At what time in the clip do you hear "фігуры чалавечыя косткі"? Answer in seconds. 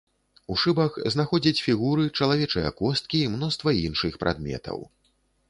1.65-3.23